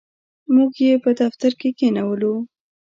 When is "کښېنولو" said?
1.77-2.33